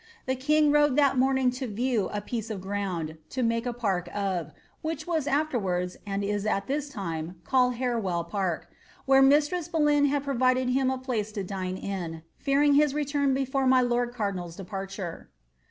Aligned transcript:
The 0.25 0.35
king 0.35 0.71
rode 0.71 0.95
that 0.95 1.19
morning 1.19 1.51
to 1.51 1.67
view 1.67 2.09
a 2.11 2.21
piece 2.21 2.49
of 2.49 2.59
ground 2.59 3.19
to 3.29 3.43
make 3.43 3.67
a 3.67 3.71
park 3.71 4.09
of 4.15 4.51
(which 4.81 5.05
was 5.05 5.27
afWrwards, 5.27 5.95
and 6.07 6.23
is 6.23 6.43
at 6.47 6.65
this 6.65 6.89
time, 6.89 7.35
called 7.43 7.75
Harewell 7.75 8.23
Park), 8.23 8.67
where 9.05 9.21
mistress 9.21 9.69
Anne 9.71 10.05
had 10.05 10.23
provided 10.23 10.69
him 10.69 10.89
a 10.89 10.97
place 10.97 11.31
to 11.33 11.43
dine 11.43 11.77
in, 11.77 12.23
fearinr 12.43 12.75
his 12.75 12.95
return 12.95 13.35
before 13.35 13.67
my 13.67 13.81
lord 13.81 14.11
cardinal's 14.11 14.55
departure." 14.55 15.29